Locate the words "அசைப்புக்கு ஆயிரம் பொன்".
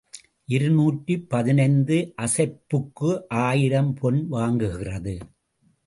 2.21-4.27